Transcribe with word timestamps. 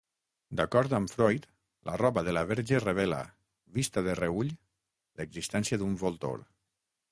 D'acord 0.59 0.93
amb 0.99 1.11
Freud, 1.15 1.43
la 1.89 1.97
roba 2.03 2.23
de 2.29 2.33
la 2.37 2.43
Verge 2.53 2.79
revela, 2.87 3.21
vista 3.77 4.05
de 4.09 4.17
reüll, 4.23 4.51
l'existència 5.21 5.83
d'un 5.85 5.97
voltor. 6.07 6.45